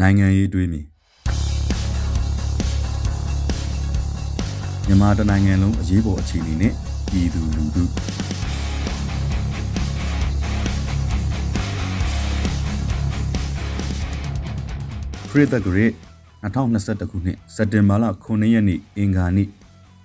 [0.00, 0.86] နိုင်ငံရေးတွေးမြင်
[4.86, 6.72] မြန်မာတနိုင်ငံလုံးအရေးပေါ်အခြေအနေနဲ့
[7.10, 7.82] ပြည်သူလူထု
[15.30, 15.92] ခရစ်တဂရစ်
[16.44, 19.48] 2021ခုနှစ်စက်တင်ဘာလ9ရက်နေ့အင်္ဂါနေ့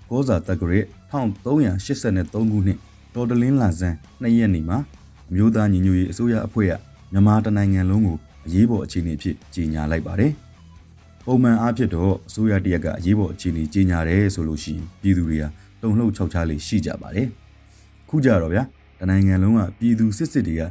[0.09, 2.77] ကောဇာတဂရစ်1383ခုနှစ်
[3.13, 5.02] တော်တလင်းလာဇန်2ရက်နေ့မှာအ
[5.36, 6.73] မျိုးသားညီညွတ်ရေးအစိုးရအဖွဲ့က
[7.11, 10.31] မြန်မာတနိုင်ငံလုံးကိုအရေးပေါ်အခြေအနေဖြစ်ကြီးညာလိုက်ပါတယ်။
[11.26, 15.43] ပုံမှန်အားဖြင့်တော့အစိုးရတရက်ကအရေးပေါ်အခြေအနေကြီးညာတယ်ဆိုလို့ရှိရင်ပြည်သူတွေက
[15.81, 17.27] တုံ့လှုပ်ခြောက်ခြားလေးရှိကြပါတယ်။
[18.09, 18.63] ခုကြတော့ဗျာ
[18.99, 20.62] တနိုင်ငံလုံးကပြည်သူစစ်စစ်တွေက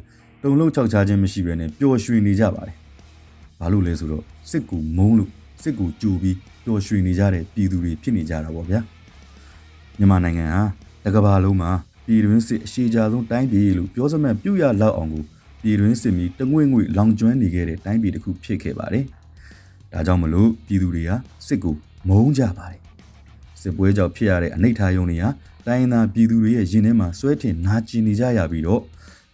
[0.42, 2.76] တုံ့လှုပ်ခြောက်ခြားခြင်းမရှိဘဲနဲ့ပျော်ရွှင်နေကြပါတယ်။
[3.60, 5.30] ဘာလို့လဲဆိုတော့စစ်ကူမုန်းလို့
[5.62, 8.80] စစ်ကူကြိုပြီးပျော်ရွှင်နေကြတဲ့ပြည်သူတွေဖြစ်နေကြတာပေါ့ဗျာ။
[9.98, 10.62] မြန်မာနိုင်ငံဟာ
[11.04, 11.70] တကဘာလုံးမှာ
[12.06, 15.24] ပြည်တွင်းစစ်အရှိကြဆုံးတိုင်းပြည်လို့ပြောစမှတ်ပြုရလောက်အောင်ကို
[15.62, 19.04] ပြည်တွင်းစစ်မီတငွေ့ငွေ့လောင်ကျွမ်းနေခဲ့တဲ့တိုင်းပြည်တစ်ခုဖြစ်ခဲ့ပါတယ်။
[19.92, 21.10] ဒါကြောင့်မလို့ပြည်သူတွေက
[21.46, 21.74] စစ်ကို
[22.08, 22.80] မုန်းကြပါတယ်။
[23.60, 25.28] စစ်ပွဲကြောင့်ဖြစ်ရတဲ့အနိဋ္ဌာယုံတွေဟာ
[25.66, 28.82] တိုင်းသားပြည်သူတွေရဲ့ရင်ထဲမှာဆွဲထင်နာကျင်နေကြရပြီးတော့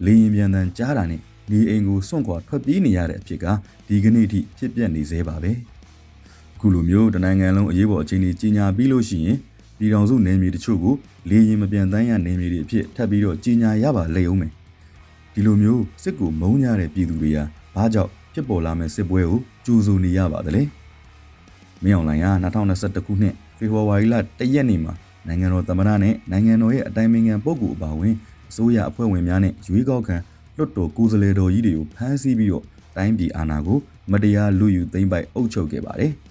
[0.05, 3.47] လေရင်ပြန်တန်ကြားတာနဲ့ဒီအိမ်ကိုစွန့်ခွာထွက်ပြေးနေရတဲ့အဖြစ်က
[3.89, 5.53] ဒီကနေ့ထိဖြစ်ပျက်နေသေးပါပဲ။
[6.57, 9.39] အခုလိုမျိုးတနိုင်ငံလုံးအရေးပေါ်အခြေအနေကြီးညာပြီးလို့ရှိရင်
[9.79, 10.95] ပြည်တော်စုနယ်မြေတချို့ကို
[11.29, 14.53] လေရင်မပြန်တမ်းရနယ်မြေတွေအဖြစ်ထပ်ပြီးတော့ကြီးညာရပါလိမ့်အောင်မယ်
[15.33, 20.63] ဒီလိုမျိုးစစ်ကိုမုန်းကြတဲ့ပြည်သူတွေဟာဘာကြောင့်ဖြစ်ပေါ်လာမဲ့စစ်ပွဲကိုကြိုးစိုးနေရပါသလဲ
[21.83, 22.27] မင်းအောင်လိုင်က
[22.65, 24.93] 2021ခုနှစ်ဖေဖော်ဝါရီလ1ရက်နေ့မှာ
[25.27, 28.15] နိုင်ငံတော်သမ္မတနဲ့နိုင်ငံတော်ရဲ့အတိုင်ပင်ခံပုဂ္ဂိုလ်အပါအဝင်
[28.51, 30.17] အစိုးရအဖွဲ့ဝင်များနဲ့ရွေးကောက်ခံ
[30.57, 32.65] လွှတ်တော်ကိုယ်စားလှယ်တော်ကြီးတွေကိုဖမ်းဆီးပြီးတော့
[32.97, 33.79] တိုင်းပြည်အာဏာကို
[34.13, 36.13] မတရားလူယူသိမ်းပိုက်အုပ်ချုပ်ခဲ့ပါတယ်။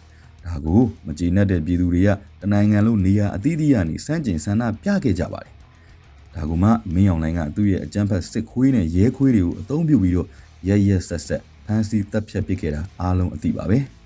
[0.48, 2.10] ဒါကိုမကျေနပ်တဲ့ပြည်သူတွေက
[2.42, 5.54] တနိုင်ငံလုံးနေရာအသီးသီးကနေစန့်ကျင်ဆန္ဒပြခဲ့ကြပါတယ်။
[6.36, 10.28] ဒါကမှမင်းအောင်လိုင်ကသူ့ရဲ့အကြမ်းဖက်စစ်ခွေးနဲ့ရဲခွေးတွေကိုအသုံးပြုပြီးတော့
[10.68, 13.80] ရရဆက်ဆက်ဖမ်းဆီးတပ်ဖြတ်ပစ်ခဲ့တာအားလုံးအသိပါပဲ။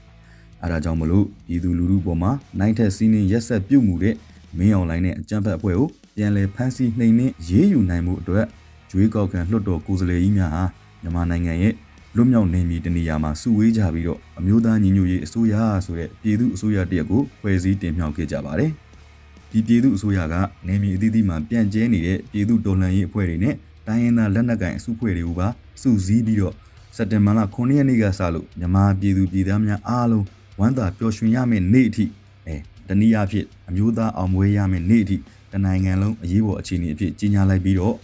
[0.63, 4.15] အဲဒါကြောင့်မလို့ပြည်သူလူထုပေါ်မှာနိုင်ထက်စီးနှင်းရက်ဆက်ပြုတ်မှုတဲ့
[4.57, 8.45] မင်းအောင်လိုင်နဲ့အကြမ်းဖက်အဖွဲ့ကိုပြန်လည်ဖမ်းဆီးနှိမ်နှင်းရေးယူနိုင်မှုအတွက်
[8.89, 10.63] ကျွေးကောက်ခံလွှတ်တော်ကိုယ်စားလှယ်ကြီးများဟာ
[11.01, 11.73] မြန်မာနိုင်ငံရဲ့
[12.15, 15.55] လွတ်မြောက်နေမည်တနေရာမှာစုဝေးကြပြီးတော့အမျိုးသားညီညွတ်ရေးအစိုးရ
[15.85, 18.71] ဆိုတဲ့ပြည်သူအစိုးရတရက်ကိုဖွဲ့စည်းတင်မြှောက်ခဲ့ကြပါတယ်။
[19.51, 20.35] ဒီပြည်သူအစိုးရက
[20.67, 23.55] နေမည်အသီးသီးမှာပြန့်ကျဲနေတဲ့ပြည်သူတော်လှန်ရေးအဖွဲ့တွေနဲ့
[23.87, 25.47] တိုင်းရင်းသားလက်နက်ကိုင်အစုအဖွဲ့တွေကိုပါ
[25.81, 26.55] စုစည်းပြီးတော့
[26.95, 30.25] စက်တင်ဘာလ9ရက်နေ့ကစလို့မြန်မာပြည်သူပြည်သားများအားလုံး
[30.59, 32.05] ဝမ်းသာပျော်ရွှင်ရမယ့်နေ့အထိ
[32.45, 32.55] အဲ
[32.87, 35.17] တနည်းအားဖြင့်အမျိုးသားအောင်ပွဲရမယ့်နေ့အထိ
[35.51, 37.95] တနိုင်ငံလုံးအရေးပေါ်အခြေအနေအဖြစ်ကြီးညာလိုက်ပြီးတော့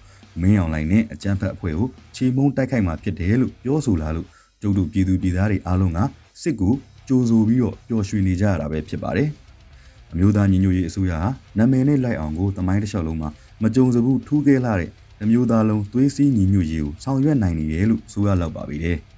[0.41, 4.27] မင်းအောင်လိုင်နဲ့အကြမ်းဖက်အဖွဲ့ကိုချေမုန်းတိုက်ခိုက်မှာဖြစ်တယ်လို့ပြောဆိုလာလို့
[4.61, 5.99] ကျုပ်တို့ပြည်သူပြည်သားတွေအားလုံးက
[6.41, 6.73] စစ်ကို
[7.07, 9.29] ကြိုးဆိုပြီးတော့ပျော်ရွှင်နေကြရတာပဲဖြစ်ပါတယ်။
[10.11, 13.29] အမျိုးသားညီညွတ်ရေးအစိုးရဟာနာမည်နဲ့လိုက်အောင်ကိုတမိုင်းတစ်လျှောက်လုံးမှာ
[13.63, 14.89] မကြုံစဘူးထူးကဲလာတဲ့
[15.23, 18.97] အမျိုးသားလုံးသွေးစည်းညီညွတ်ရေးကိုဆောင်ရွက်နိုင်နေတယ်လို့ဆိုရလောက်ပါပြီတဲ့။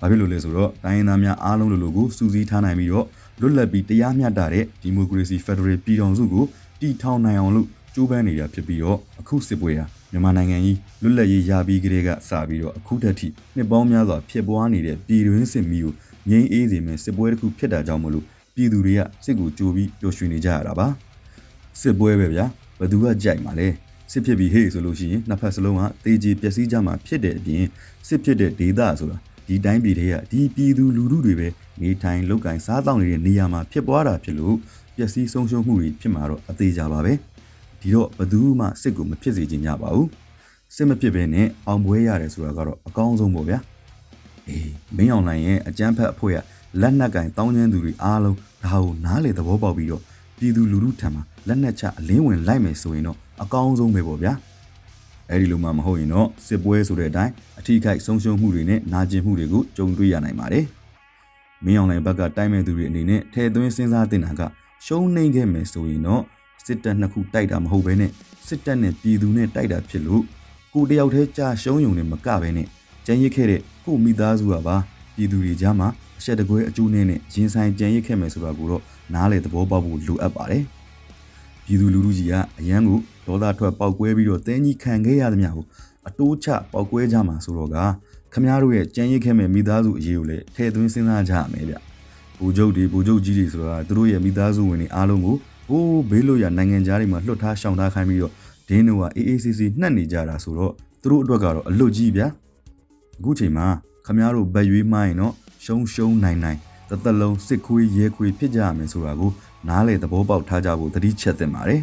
[0.00, 3.06] ဘာဖြစ်လို့လဲဆိုတော့တိုင်းရင်းသားများအားလုံးလိုလိုကိုစူးစီးထားနိုင်ပြီးတော့
[3.40, 6.44] လွတ်လပ်ပြီးတရားမျှတတဲ့ဒီမိုကရေစီဖက်ဒရယ်ပြည်ထောင်စုကို
[6.80, 15.94] တည်ထောင်နိုင်အောင်လို့ကြိုးပမ်းနေတာဖြစ်ပြီးတော့အခုစစ်ပွဲဟာ မြန်မာနိုင်ငံကြီးလွတ်လပ်ရေးရပြီးကလေးကစပြီးတော့အခုတည်းထိနှစ်ပေါင်းများစွာဖြစ်ပွားနေတဲ့ပြည်တွင်းစစ်မီးကို
[16.30, 18.24] ငြိမ်းအေးစေမယ့်စစ်ပွဲတစ်ခုဖြစ်တာကြောင့်မလို့
[18.54, 20.88] ပြည်သူတွေကစစ်ကိုကြိုးပြီးပျော်ရွှင်နေကြရတာပါ
[21.80, 22.46] စစ်ပွဲပဲဗျာ
[22.78, 23.68] ဘယ်သူကကြိုက်မှာလဲ
[24.12, 27.64] စစ်ဖြစ်ပြီးဟေ့ဆိုလို့ရှိရင်နှစ်ဖက်စလုံးကတေကြီးပျက်စီးကြမှာဖြစ်တဲ့အပြင်
[28.08, 31.48] စစ်ဖြစ်တဲ့ဒေသဆိုတာဒီတိုင်းပြည်တွေကဒီပြည်သူလူထုတွေပဲ
[31.80, 34.56] နေထိုင်လောက်ကင်စားတောင်းနေတဲ့နေရာမှာဖြစ်ပွားတာဖြစ်လို့
[34.96, 37.12] ပျက်စီးဆုံးရှုံးမှုတွေဖြစ်မှာတော့အသေးကြပါပဲ
[37.82, 40.08] ဒီတော့ဘယ်သူမှစစ်ကိုမဖြစ်စေချင်ကြပါဘူး
[40.74, 43.58] စစ်မဖြစ်ဘဲနဲ့အောင်ပွဲရတယ်ဆိုတာကတော့အကောင်းဆုံးပေါ့ဗျာ
[44.48, 46.38] အေးမင်းအောင်လိုင်ရဲ့အကြမ်းဖက်အဖွဲ့က
[46.80, 50.02] လက်နက်ကင်တောင်းကျမ်းသူတွေအားလုံးဒါကိုနားလေသဘောပေါက်ပြီးတော့
[50.38, 54.32] ပြည်သူလူထုထံမှာလက်နက်ချအလင်းဝင်လိုက်မယ်ဆိုရင်တော့အကောင်းဆုံးပဲပေါ့ဗျာ
[55.30, 60.64] အဲ့ဒီလိုမှမဟုတ်ရင်တော့စစ်ပွဲဆိုတဲ့အတိုင်းအထီးခိုက်ဆုံးရှုံးမှုတွေနဲ့နာကျင်မှုတွေကိုကြုံတွေ့ရနိုင်ပါတယ်
[61.64, 64.40] မင်းအောင်လိုင်ဘက်ကတိုင်းမဲ့သူတွေအနေနဲ့ထဲသွင်းစဉ်းစားတင်တာက
[64.84, 66.22] ရှုံးနေခဲ့မယ်ဆိုရင်တော့
[66.66, 68.10] စစ်တပ်နှစ်ခုတိုက်တာမဟုတ်ဘဲနဲ့
[68.46, 70.22] စစ်တပ်နဲ့ပြည်သူနဲ့တိုက်တာဖြစ်လို့
[70.74, 72.66] ကိုတယောက်တည်းကြာရှုံးယုံနဲ့မကဘဲနဲ့
[73.06, 74.76] ကြံရစ်ခဲ့တဲ့ကိုမိသားစုကပါ
[75.16, 75.88] ပြည်သူတွေကြားမှာ
[76.18, 77.04] အဆက်တကွဲအကျိုးနဲ့
[77.34, 78.82] ရင်ဆိုင်ကြံရစ်ခဲ့မယ်ဆိုတာကိုတော့
[79.14, 80.64] နားလေသဘောပေါက်ဖို့လိုအပ်ပါတယ်
[81.64, 85.64] ပြည်သူလူထုကြီးကအရန်ကိုဒေါသထွက်ပောက်ကွဲပြီးတော့တင်းကြီးခံခဲ့ရသမျှကို
[86.08, 87.76] အတိုးချပောက်ကွဲကြမှာဆိုတော့က
[88.32, 91.74] ခမရတို့ရဲ့ကြံရစ်ခဲ့မဲ့မိသားစုအရေးကိုလည်းထည့်သွင်းစဉ်းစားကြရမယ်ဗျ
[92.38, 95.36] ဘူကျုပ်တွေဘူကျုပ်ကြီးတွေဆိုတာသူတို့ရဲ့မိသားစုဝင်တွေအားလုံးကို
[95.68, 98.32] ဟိုးဘေးလို့ရနိုင်ငံသားတွေမှာလွတ်ထားရှောင်ထားခိုင်းပြီးတော့
[98.68, 100.72] ဒင်းတို့ကအေးအေးဆေးဆေးနှက်နေကြတာဆိုတော့
[101.02, 102.26] သူတို့အတွက်ကတော့အလွတ်ကြီးဗျာ
[103.18, 103.66] အခုချိန်မှာ
[104.06, 106.58] ခမရတို့ဗက်ရွေးမှရင်တော့ရှုံရှုံနိုင်နိုင်
[106.90, 109.30] တသက်လုံးစစ်ခွေးရဲခွေးဖြစ်ကြရမယ်ဆိုတာကို
[109.68, 111.80] နားလေသဘောပေါက်ထားကြဖို့တတိချက်သင့်ပါတယ်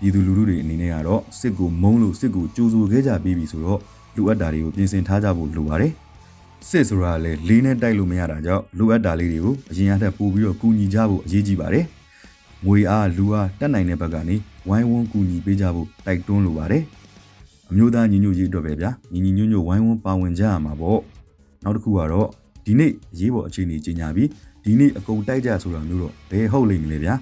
[0.00, 3.80] ပြည်သူလူထုတွေအနေနဲ့ကတော့စစ်ကိုမုန်းလို့စစ်ကိုကြိုးဆိုခဲ့ကြပြီးပြီဆိုတော့
[4.16, 5.92] လိုအပ်တာတွေကိုပြင်ဆင်ထားကြဖို့လိုပါတယ်
[6.68, 11.84] စစ်ဆိုတာလည်းလေးနဲ့တိုက်လို့မရတာကြောင့်လိုအပ်တာလေးတွေကိုအရင်အထက်ပို့ပြီးတော့ကူညီကြဖို့အရေးကြီးပါတယ်
[12.66, 14.36] ငွေအားလူအားတက်နိုင်တဲ့ဘက်ကနေ
[14.68, 16.82] ဝိုင်းဝန်းကူညီပေးကြဖို့တိုက်တွန်းလိုပါတယ်
[17.70, 21.00] အမျိုးသားညီညွတ်ရေးအတွက်ပဲဗျာညီညီညွတ်ညွတ်ဝိုင်းဝန်းပါဝင်ကြရမှာပေါ့
[21.64, 22.28] နောက်တစ်ခုကတော့
[22.66, 24.28] ဒီနေ့အရေးပေါ်အခြေအနေကြီးညာပြီး
[24.64, 27.14] ဒီနေ့အကုန်တိုက်ကြဆိုတာမျိုးတော့ဘယ်ဟုတ်လိမ့်မလဲဗျာ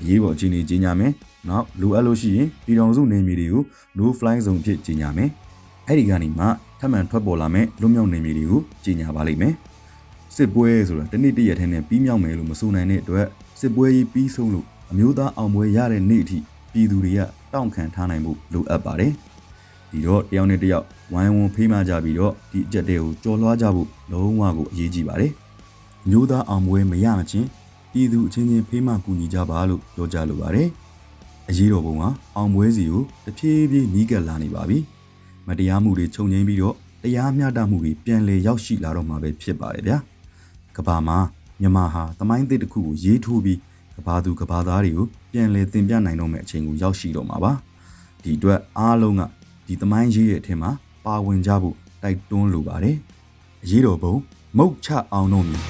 [0.00, 1.12] အရေးပေါ်အခြေအနေကြီးညာမယ်။
[1.48, 3.64] နောက်လိုအပ်လို့ရှိရင်ပြည်တော်စုနေမြေတွေကို
[3.98, 5.30] no fly zone ဖြစ်ကြီးညာမယ်။
[5.86, 6.46] အဲ့ဒီကနေမှ
[6.80, 9.54] ထပ်မံထွက်ပေါ်လာမဲ့လွတ်မြောက်နေမြေတွေကိုကြီးညာပါလိမ့်မယ်။
[10.36, 13.26] စစ်ပွဲဆိုတာတစ်နေ့တစ်ရက်ထဲနဲ့ပြီးမြောက်မယ်လို့မဆိုနိုင်တဲ့အတွက်
[13.62, 16.38] စစ်ပွဲကြီးပြီးဆုံးလို့အမျိုးသားအောင်ပွဲရတဲ့နေ့အထိ
[16.72, 17.20] ပြည်သူတွေက
[17.52, 19.12] တောင့်ခံထားနိုင်မှုလိုအပ်ပါတယ်။
[19.90, 25.32] ဒီတော့တယောက်နဲ့တယောက်ဝိုင်းဝန်းဖေးမကြပြီးတော့ဒီအကြက်တွေကိုကြော်လွှားကြဖို့လုံးဝကိုအရေးကြီးပါတယ်။
[26.08, 27.48] မျိုးသားအောင်ပွဲမရမချင်း
[27.92, 30.68] ပြည်သူအချင်းချင်းဖေးမကူညီကြပါလို့ပြောကြလိုပါတယ်။
[31.48, 32.04] အရေးတော်ပုံက
[32.36, 34.78] အောင်ပွဲစီကိုတဖြည်းဖြည်းနီးကပ်လာနေပါပြီ။
[35.46, 39.98] မတရားမှုတွေခြုံငိမ့်ပြီးတော့တရားမျှတမှုတွေပြန်လည်ရောက်ရှိလာတော့မှာပဲဖြစ်ပါတယ်ဗျာ။
[40.76, 41.18] ကဘာမှာ
[41.60, 43.58] မြန်မာဟာသမိုင်းသစ်တစ်ခုကိုရေးထိုးပြီး
[43.96, 47.52] ကဘာသူကဘာသားတွေကိုပြန်လည်သင်ပြနိုင်တော့မယ့်အချိန်ကိုရောက်ရှိတော့မှာပါ။
[48.22, 49.22] ဒီအတွက်အားလုံးက
[49.66, 50.70] ဒီသမိုင်းရေးရဲ့အထင်မှာ
[51.04, 52.96] ပါဝင်ကြဖို့တိုက်တွန်းလိုပါတယ်။
[53.64, 54.14] အရေးတော်ပုံ
[54.58, 55.62] မုတ်ချအောင်တော့မည်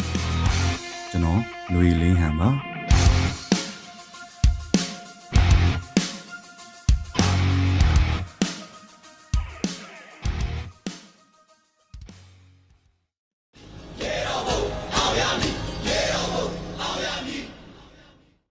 [1.10, 1.40] ကျွန်တော်
[1.70, 2.69] ຫນွေလင်းဟန်ပါ